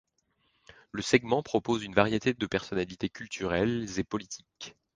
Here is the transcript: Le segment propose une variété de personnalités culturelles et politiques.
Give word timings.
Le 0.93 1.03
segment 1.03 1.43
propose 1.43 1.83
une 1.83 1.93
variété 1.93 2.33
de 2.33 2.47
personnalités 2.47 3.07
culturelles 3.09 3.85
et 3.99 4.03
politiques. 4.03 4.75